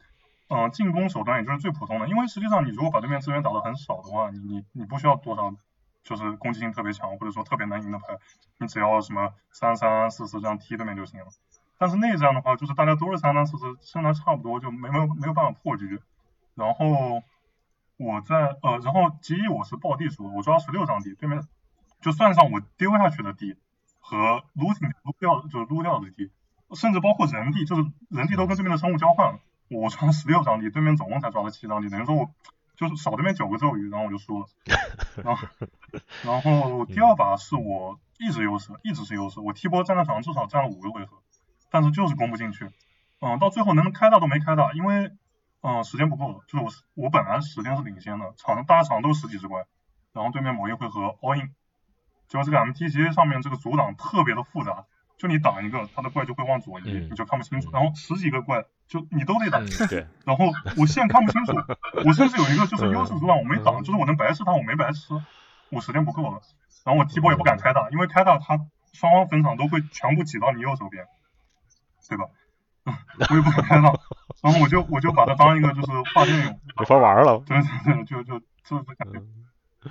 [0.49, 2.09] 嗯、呃进攻手段也就是最普通的。
[2.09, 5.55] 因为实际上你如果把对面资源打得很少的话，你你你不需要多少
[6.03, 8.17] 就是攻击性特别强或者说特别难赢的牌，
[8.59, 11.27] 你只要什么三三四四这样踢对面就行了。
[11.79, 16.01] 但是内战的话，就是大家都是三三四四，身材差不多，就没没有没有办法破局。
[16.55, 17.23] 然后
[17.97, 21.43] 我在呃，然后 G 一我是爆地输，我抓十六张地，对面
[22.01, 23.57] 就算上我丢下去的地
[24.01, 26.31] 和 losing 撸掉就是撸掉的地，
[26.75, 32.31] 甚至包括人地，就是人地都跟对面的生物交换了，我抓了十六张地，对面总共才抓了七张地，等于说我
[32.77, 34.47] 就是少对面九个咒语，然后我就输了。
[35.25, 35.49] 然后
[36.23, 41.17] 然后第二把是我一直优势，一直是优势，我 T 波站在场至少站了五个回合，
[41.71, 42.71] 但是就是攻不进去。
[43.21, 45.11] 嗯，到最后能开大都没开大，因为
[45.69, 49.65] 嗯时间不够了，就是我我本来时间是领先的，场大场都是十几只怪，
[50.13, 51.53] 然后对面某一回合 all in，
[52.29, 54.85] 结果这个 MTGA 上面这个阻挡特别的复杂，
[55.19, 61.53] 就你挡一个，他的怪就会往左移，嗯你就看不清楚，然后十几个怪就你都得挡，嗯，对，然后我线看不清楚，
[62.07, 65.15] 我甚至有一个就是嗯优势阻挡我没挡，就是我能白吃他，我没白吃，
[65.71, 66.41] 我时间不够了，
[66.85, 68.61] 然后我 T 波也不敢开大，因为开大他
[68.93, 71.07] 双方分场都会全部挤到你右手边，
[72.09, 72.27] 对吧？
[73.31, 73.93] 我也不敢开大，
[74.43, 77.43] 然后我就我就把它当一个就是画电用，没法玩了。
[77.47, 79.23] 对对对，就就就是感觉，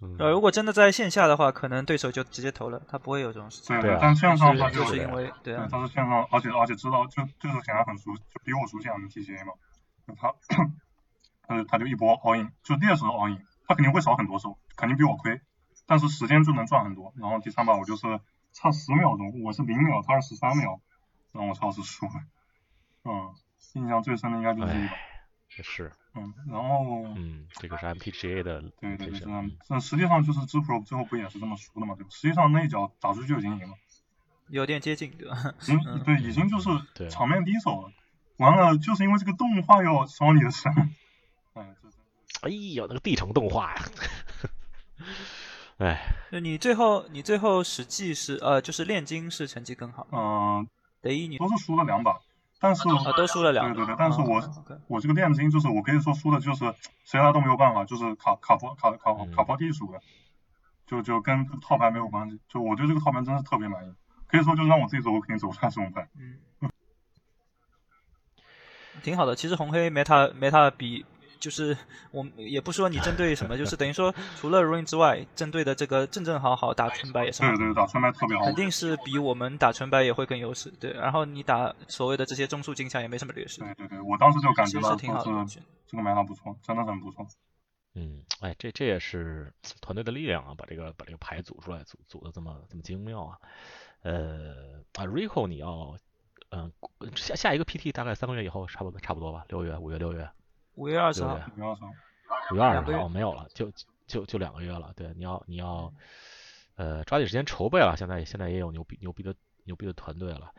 [0.00, 3.74] 嗯呃，如果真的在线下的话，可能对手就直接投了，他不会有这种事情。
[3.80, 9.52] 对对啊但线上的话就是因为对他是线上，而且而且知道就就是显然很熟，就比我熟悉 MTGA 嘛，
[10.16, 10.34] 他
[11.48, 15.40] 呃他就一波 all in，就劣势 all in，他肯定会少很多手，肯定比我亏，
[15.86, 17.12] 但是时间就能赚很多。
[17.16, 18.20] 然后第三把我就是
[18.52, 20.80] 差十秒钟，我是零秒，他是十三秒，
[21.32, 22.12] 然后我超是输了，
[23.04, 23.34] 嗯，
[23.74, 29.20] 印象最深的应该就是这一把，哎，是，嗯，然后嗯，这个是 MPGA 的对对对。
[29.68, 32.10] 那实际上就是 z Pro 最后不也是这么输的嘛，对吧？
[32.10, 33.74] 实际上那一脚打出去就已经赢了。
[34.48, 35.54] 有点接近，对吧？
[35.86, 37.92] 嗯，对，已经就是场面第一手了。
[38.38, 40.72] 完了，就是因为这个动画要烧你的身。
[41.54, 41.96] 哎，这这
[42.42, 43.82] 哎呦，那个地城动画呀，
[45.78, 45.98] 哎，
[46.30, 50.68] 那你最后你最后实际是呃，就是炼金是成绩更好，嗯、
[51.00, 52.20] 得一你都是输了两把，
[52.60, 54.42] 但是啊都输了两个，对对对，但是我、
[54.88, 60.00] 我这个炼金就是我可以说输的就是谁来都没有办法，就是卡卡波卡卡嗯卡波地输的，
[60.86, 62.40] 就就跟套牌没有关系。
[62.48, 63.94] 就我对这个套牌真是特别满意，
[64.26, 66.08] 可以说就是让我自己走，我肯定走不出来这种牌。
[66.18, 66.70] 嗯，
[69.02, 69.36] 挺好的。
[69.36, 71.06] 其实红黑 meta meta 比
[71.38, 71.76] 就是
[72.10, 78.44] 我们也不说你针对什么，就是 等于说除了 Rain 之外，针对的这个正正好好打纯白也是好对对，打纯白特别好。
[78.44, 80.70] 肯定是比我们打纯白也会更优势。
[80.80, 85.60] 对，然后你打所谓的这些中速镜像也没什么劣势，对对对，我当时就感觉到其实挺好的说感觉。
[85.60, 87.26] 是这个买法不错，真的很不错。
[87.94, 93.38] 嗯，哎，这这也是团队的力量啊，把这个把这个牌组出来，组组的这么这么精妙啊。
[94.02, 95.96] 呃啊，Rico 你要，
[96.50, 96.70] 嗯、
[97.16, 100.28] 下下一个 PT 大概三个月以后，差不多差不多吧，六月、五月、六月、
[100.78, 101.34] 五月二十号
[102.52, 103.72] 五月二十号没有了，就
[104.06, 104.92] 就就两个月了。
[104.94, 105.92] 对，你要你要，
[106.76, 107.96] 呃，抓紧时间筹备了。
[107.98, 110.52] 现在现在也有牛逼牛逼的牛逼的团队了。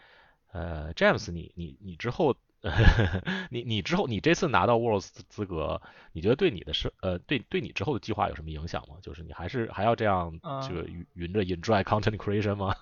[0.52, 2.36] 呃，James，你你你之后，
[3.50, 8.96] 你你之后你这次拿到 Worlds 资格，你觉得对你的是呃对对你之后的计划有什么影响吗？
[9.02, 10.62] 就是你还是还要这样嗯。
[10.68, 12.76] 这个云云着 enjoy content creation 吗？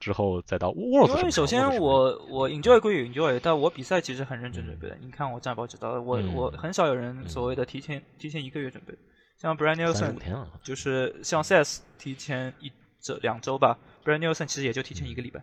[0.00, 4.98] 之后再到 Worlds 因为首先我我 enjoy 归 enjoy，但我比赛其实很认真准备的。
[5.00, 6.34] 你看我战报知道的，我嗯。
[6.34, 8.92] 我很少有人所谓的提前提前一个月准备，
[9.38, 10.16] 像十 Nelson
[10.62, 15.40] 就是像 CS 提前一周两周吧，Brian Nelson 其实也就提前一个礼拜，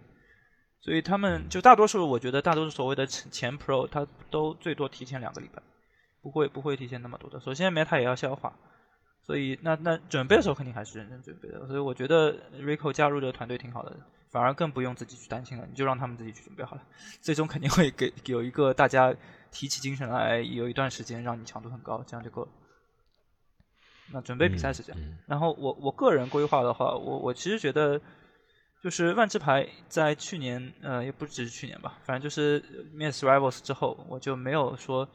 [0.84, 5.64] 所以他们就大多数我觉得大多数所谓的前前 Pro 他都最多提前两个礼拜，
[6.22, 7.40] 不会不会提前那么多的。
[7.40, 8.54] 首先 Meta 也要消化，
[9.26, 11.66] 所以那那准备的时候肯定还是认真准备的。
[11.68, 13.96] 所以我觉得 Rico 加入这个团队挺好的，
[14.30, 16.82] 反而更不用自己去担心了，你就让他们自己去准备好了，
[17.22, 19.16] 最终肯定会给有一个大家
[19.52, 22.50] 提起精神来，有一段时间让你强度很高，这样就够了。
[24.12, 25.02] 那准备比赛是这样。
[25.02, 28.02] 嗯然后我我个人规划的话，我我其实觉得，
[28.84, 32.62] 就是万智牌在去年，呃，也不只是去年吧，反正就是
[32.94, 35.08] 面 s Rivals 之后，我就没有说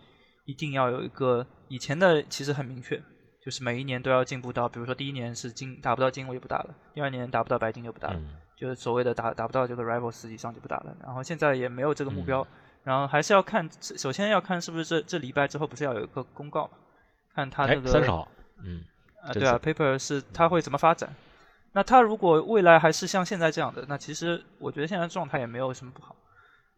[0.47, 2.99] 一定要有一个以前的其实很明确，
[3.45, 10.97] 就是每一年都要进步到，比如说第一年是金打不到金我就不打了，第二年打不到白金就不打了，嗯就是所谓的打打不到这个 Rivals 以上就不打了。
[11.05, 12.47] 然后现在也没有这个目标，嗯
[12.85, 16.71] 然后还是要看，首先要看是不是这这礼拜之后不是要有一个公告嘛，
[17.35, 18.27] 看他哎那个三十号，
[18.65, 18.83] 嗯
[19.23, 21.15] 啊，真对啊，Paper 是它会怎么发展？
[21.79, 26.17] 那他如果未来还是像现在这样的，那其实我觉得现在状态也没有什么不好。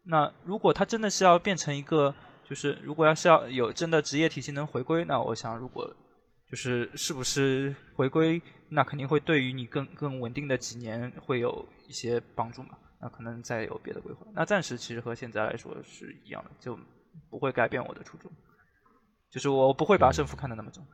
[0.03, 2.13] 那如果他真的是要变成一个，
[2.47, 5.91] 就是如果要是要有真的职业体系能回归，那我想如果
[6.47, 12.77] 就是是不是回归，那肯定会对于你更更稳定的几年会有一些帮助嘛。
[13.01, 14.27] 那可能再有别的规划。
[14.35, 16.77] 那暂时其实和现在来说是一样的，就
[17.31, 18.31] 不会改变我的初衷。
[19.31, 20.85] 就是我不会把胜负看得那么重。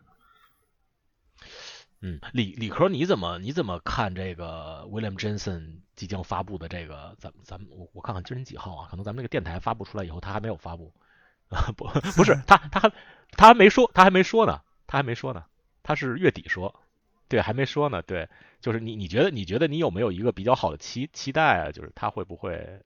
[1.99, 7.15] 嗯理理科你怎么你怎么看这个 William Jensen 即将发布的这个？
[7.17, 8.88] 咱咱们我我看看今天几号啊？
[8.89, 10.93] 可能咱们这个电台发布出来以后，他还没有发布
[11.49, 11.71] 啊？
[11.75, 12.91] 不不是，他他还
[13.31, 15.43] 他还没说，他还没说呢，他还没说呢，
[15.81, 16.81] 他是月底说，
[17.27, 18.03] 对，还没说呢。
[18.03, 18.29] 对，
[18.62, 21.71] 就是你你觉得你觉得你有没有一个比较好的期期待啊？
[21.71, 22.81] 就是他会不会，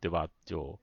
[0.00, 0.28] 对吧？
[0.44, 0.78] 就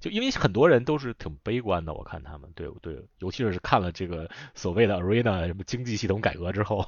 [0.00, 6.86] 就因为很多人都是挺悲观的，我看他们对对，尤其是看了这个所谓的 Arena 什么经济系统改革之后。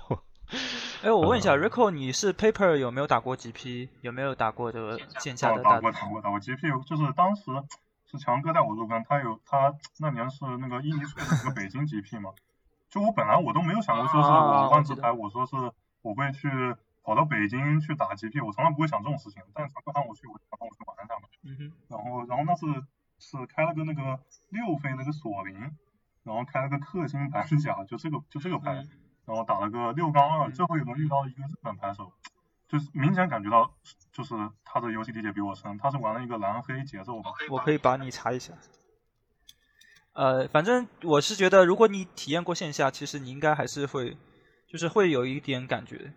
[1.03, 3.89] 哎，我问一下嗯，Rico，你是 Paper 有没有打过 GP？
[4.03, 7.45] 有没有打过这个线下哦，的大打过打过打过 GP，就是当时
[8.11, 12.31] 是强哥带我入坑，他有他那年是那个印尼岁的那个北京 GP 嘛，
[12.91, 15.57] 就我本来我都没有想过说是啊我我记得换这台，我说是
[16.03, 16.49] 我会去
[17.03, 21.29] 跑到北京去打 GP，我从来不会想这种事情，但是强哥喊我去，我就想让我去玩一下嘛。
[21.45, 22.67] 嗯哼，然后然后那是
[23.21, 25.55] 是开了个那个六费那个索林，
[26.25, 28.89] 然后开了个克星板甲，就这个就这个牌，嗯
[29.27, 32.13] 然后打了个六杠二，嗯最后一轮遇到一个日本牌手，
[32.67, 33.73] 就是明显感觉到
[34.11, 37.31] 就是他的游戏理解比我深，他是玩了一个蓝黑节奏吧。
[37.49, 38.55] 我可以帮你查一下。
[40.13, 44.17] 呃，反正我是觉得，如果你体验过线下，其实你应该还是会，
[44.67, 46.13] 就是会有一点感觉。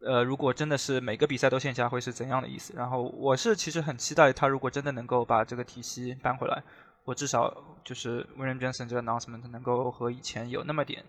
[0.00, 2.72] 呃，如果真的是每个比赛都线下，会是怎样的意思？
[2.76, 6.62] 然后我是其实很期待他如果真的能够把这个体系搬回来，
[7.04, 7.52] 我至少
[7.84, 11.04] 就是 William Johnson 这个 announcement 能够和以前有那么点，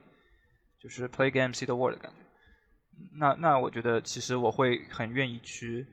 [0.79, 2.17] 就是 play game see the world 的感觉。
[3.13, 5.87] 那那我觉得其实我会很愿意去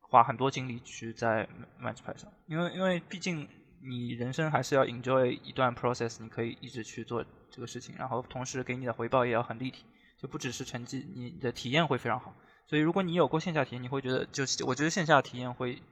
[0.00, 1.48] 花很多精力去在
[1.80, 3.48] match 牌上，因为因为毕竟
[3.80, 9.84] 你人生还是要 enjoy 一段 process，你可以一直去做这个事情，然后同时给你的回报也要很立体，
[10.24, 12.32] 就不只是成绩，你的体验会非常好。
[12.66, 15.82] 所以如果你有过线下体验，你会觉得就是我觉得线下体验会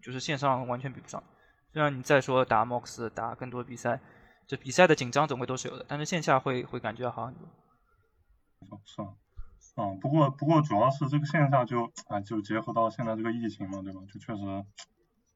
[0.00, 1.20] 就是线上完全比不上。
[1.72, 3.98] 虽然你再说打 MOX 打更多比赛，
[4.46, 7.48] 就比赛的紧张总归都是有的，但是线下会会感觉要好很多。
[8.84, 9.08] 是啊，
[9.76, 14.00] 嗯，不过不过主要是这个线下就啊就结合到现在这个疫情嘛，对吧？
[14.06, 14.64] 就确实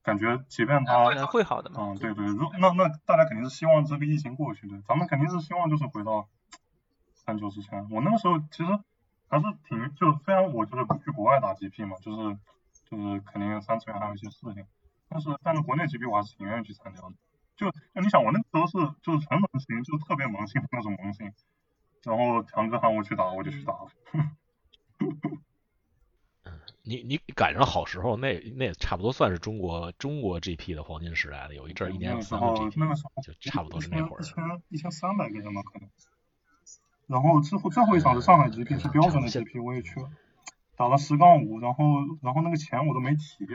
[0.04, 1.78] 感觉即便它呃，会好的嘛。
[1.80, 6.28] 嗯，对对，如那那大家肯定是希望这个疫情过去的，咱们肯定是希望就是回到
[7.24, 7.88] 很久之前。
[7.90, 8.78] 我那个时候其实
[9.28, 12.38] 还是挺，就虽然我就是不去国外打 GP 嘛，就是
[12.88, 14.66] 就是肯定三次元还有一些事情，
[15.08, 17.12] 但是但是国内 GP 我还是挺愿意去参加的。
[17.56, 21.32] 就就你想，我那个时候是就是纯萌新，就是特别萌新的那种萌新，
[22.02, 23.88] 然后强哥喊我去打，我就去打了。
[26.86, 31.54] 你你赶上好时候，那那也差不多算是中国中国 GP 的黄金时代了。
[31.54, 34.24] 有一阵儿一年三个 GP，就差不多是那会儿一。
[34.24, 35.88] 千一千三百个人吧，可能。
[37.06, 40.08] 然后之后最后一场是上海 GP，是标准的 GP，我也去了，
[40.76, 41.84] 打了十杠五，然后
[42.22, 43.46] 然后那个钱我都没提，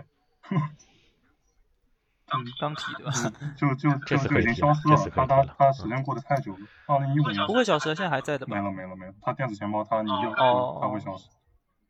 [2.32, 3.12] 嗯，刚提对吧？
[3.58, 8.56] 就就这次就就已经消失了他他他时间过得太久了，二零一五年不会消失，现在还在的没？
[8.58, 11.28] 了没了没了，他电子钱包他你就哦他会消失。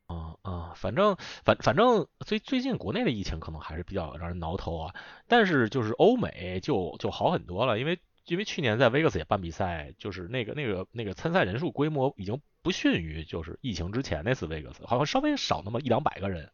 [0.06, 4.94] 啊啊，反正反反正最最近国内的疫情可能还是比较让人挠头啊，
[5.28, 16.52] 但是就是欧美就就好很多了，因为因为去年在 Vegas 也办比赛，就是那个那个那个参赛人数规模已经不逊于就是疫情之前那次 Vegas，好像稍微少那么一两百个人。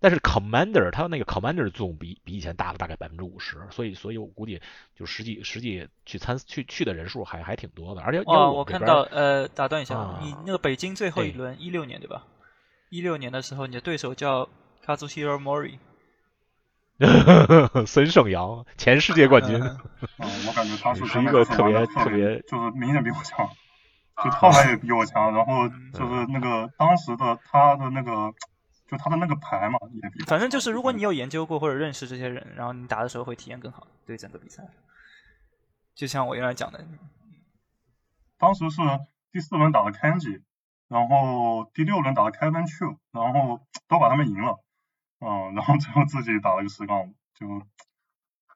[0.00, 4.62] 但是 Commander 它那个 Commander 的作用比比以前大了大概百分之五十，所以所以我估计
[4.94, 12.24] 就实际实际去参去去的人数还还挺多的，而且哦，我看到，呃，打断一下，啊你那个北京最后一轮一六年对吧？
[12.88, 14.48] 一六年的时候，你的对手叫
[14.84, 15.78] Kazuhiro Mori，
[17.86, 19.60] 孙胜阳前世界冠军。
[19.60, 23.48] 我感觉他是一个特别特别就是明显比我强，
[24.24, 28.32] 就套牌也比我强，然后就是那个当时的他的那个
[28.88, 34.62] 就他的那个牌嘛，也反正就是如果你有研究过或者认识这些人，然后你打的时候会体验更好，对整个比赛。
[35.94, 36.84] 就像我原来讲的，
[38.38, 38.80] 当时是
[39.32, 40.42] 第四轮打了 Kenji，
[40.88, 44.60] 然后第六轮打了 Kevin Chu，然后都把他们赢了，
[45.20, 47.46] 嗯，然后最后自己打了个十杠五，就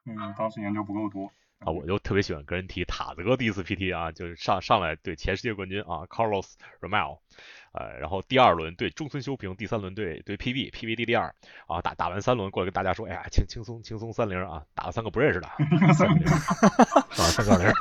[0.05, 1.31] 嗯当时研究不够多。
[1.59, 7.19] 啊，我就特别喜欢跟人提塔子哥第一次 PT 啊，就是上上来对前世界冠军啊，Carlos Romero，
[7.71, 11.35] 呃，然后第二轮对中村修平，第三轮对对 PB，PB 第第二
[11.67, 15.47] 啊，打打完三轮过来跟大家说，哎呀，轻轻松轻松三零啊，打了三个不认识的，
[15.93, 17.71] 三个零， 啊，三个零，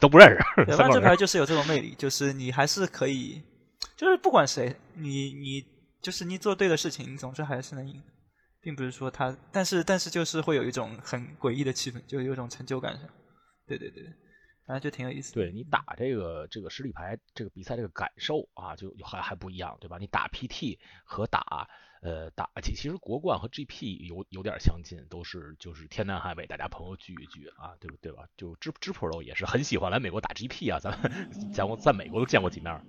[0.00, 3.42] 都不认识，对，三个零万智牌，就是有这种魅力，就是你还是可以，
[3.96, 5.66] 就是不管谁，你你
[6.02, 8.02] 就是你做对的事情，你总是还是能赢，
[8.60, 13.08] 并不是说他，但是但是就是会有一种很诡异的气氛，就有一种成就感上。
[13.66, 14.02] 对对对，
[14.66, 15.42] 反正就挺有意思的。
[15.42, 19.98] 对你打这个这个实力牌这个比赛这个感受啊，就还还不一样，对吧？
[19.98, 21.68] 你打 PT 和打
[22.02, 28.24] 呃打其其实国冠和 GP 有有点相近，都是就是天南海北大家朋友聚一聚啊，对不对吧？
[28.36, 32.80] 就知知 Pro 也是很喜欢来美国打 GP 啊，咱们 见过在美国都见过几面。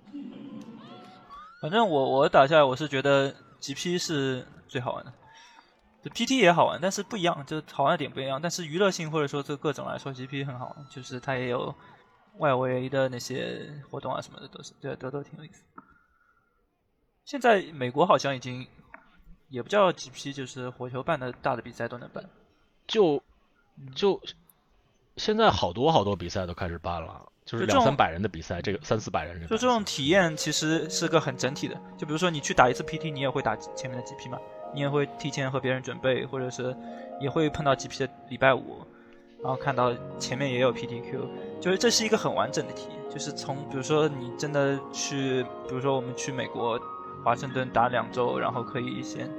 [1.61, 5.13] 反正我我打下来，我是觉得 GP 是最好玩的。
[6.03, 8.41] 就 PT 也好玩，但是不一样，就好玩的点不一样。
[8.41, 11.75] 但是娱乐性或者说这各种来说，GP 很好，就是它也有
[12.39, 15.63] 外围的那些活动啊什么的，都是对都都挺有意思。
[17.25, 18.67] 现在美国好像已经
[19.49, 22.27] 也不叫 GP，就是火球办的大的比赛都能办。
[22.87, 23.21] 就
[23.93, 24.19] 就
[25.17, 31.75] 现在好多好多比赛都开始办了，就是两三百人的比赛，这个三四百人的，就这种体验其实是个很整体的。
[31.97, 34.37] 就比如说你去打一次 PT，你也会打前面的 GP 嘛，
[34.73, 36.75] 你也会提前和别人准备，或者是
[37.19, 38.77] 也会碰到 GP 的礼拜五，
[39.43, 41.19] 然后看到前面也有 PTQ，
[41.59, 43.01] 就是这是一个很完整的体验。
[43.09, 46.79] 就是从比如说你真的去，比如说我们去美国
[47.25, 49.29] 华盛顿打两周，然后可以先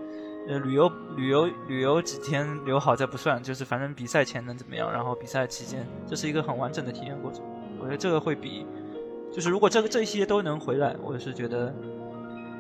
[0.46, 7.42] 呃旅游旅游旅游几天留好再不算，就是反正比赛前能怎么样，然后比赛期间，这是一个很完整的体验过程。
[7.82, 8.64] 我觉得这个会比，
[9.32, 11.74] 就是如果这个这些都能回来，我是觉得，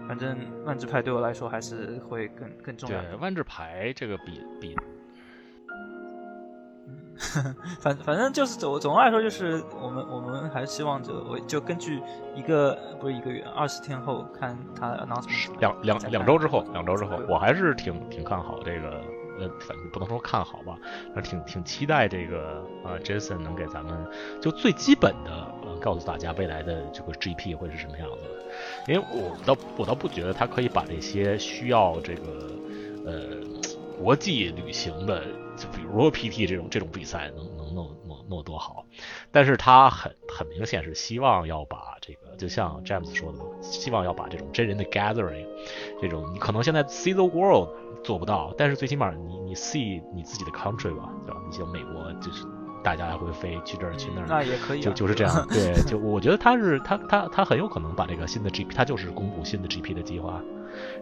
[0.08, 3.00] 反正万智牌对我来说还是会更更重要。
[3.00, 4.76] 对万智牌这个比比
[7.78, 12.02] 反反正就是总总的来说，就是我们我们还是希望就我就根据
[12.34, 19.00] 一个不是一个月，二十天后看他 announcement 两两两周之后，两周之后，我还是挺挺看好这个，
[19.42, 20.78] 呃，反正不能说看好吧，
[21.14, 24.06] 那挺挺期待这个啊 Jason 能给咱们
[24.40, 25.30] 就最基本的
[25.64, 28.16] 呃告诉大家未来的这个 GP 会是什么样子
[28.86, 32.50] 的，因为我倒我倒不觉得他可以把这些需要这个
[33.04, 33.22] 呃
[33.98, 35.24] 国际旅行的，
[35.56, 37.96] 就比如说 PT 这种这种比赛能能弄
[38.32, 38.86] 弄弄多好，
[39.30, 45.46] 但是他很很明显是希望要把这个，就像詹姆斯说的，希望要把这种真人的 gathering，
[46.00, 47.68] 这种你可能现在 see the world
[48.02, 51.40] 做不到，但是最起码你你 see 你自己的 country 吧，对吧？
[51.46, 52.44] 你像美国就是
[52.82, 60.42] 大家来回飞去这儿去那儿，那也可以、啊，就就是这样， 对，就我觉得他是他他他很有可能把这个新的 GP，他就是公布新的 GP 的计划，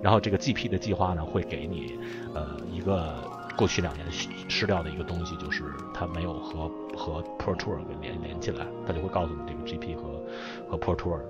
[0.02, 1.96] 然后这个 GP 的计划呢会给你
[2.34, 3.14] 呃一个
[3.56, 10.22] 过去两年失掉的一个东西，就是它没有和和 Pro Tour 给连连起来，他就会告诉你这个 GP 和
[10.70, 11.20] 和 Pro Tour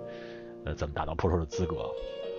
[0.64, 1.76] 呃怎么达到 Pro Tour 的资格，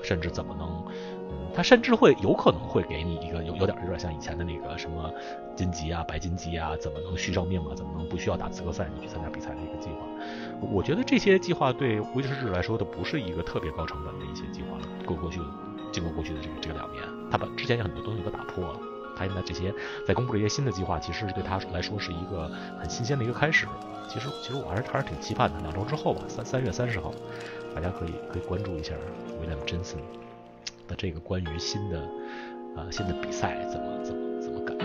[0.04, 0.84] 甚至怎么能。
[1.32, 5.12] 嗯，他甚至会有可能会给你一个有有点有点像以前的那个什么
[5.56, 7.74] 金级啊、白金级啊，怎么能续上命啊？
[7.76, 10.06] 怎么能不需要打资格赛你去参加比赛的一个计划？
[10.72, 14.84] 我觉得这些计划对威士忌来说都不是一个特别高成本的一些计划了。
[15.06, 15.40] 过过去
[15.92, 18.80] 经过过去的这个这个两年，他把之前有很多东西都打破了。
[19.28, 19.74] 他现在这些
[20.08, 22.50] 在公布这些新的计划，其实是对他来说是一个
[22.80, 23.68] 很新鲜的一个开始。
[24.10, 27.14] 其实其实我还是还是挺期盼的，两周之后吧，三三月三十号，
[27.76, 28.94] 大家可以可以关注一下
[29.42, 30.00] William Johnson。
[30.88, 32.00] 的这个关于新的
[32.76, 34.76] 啊、呃、新的比赛怎么怎么怎么改。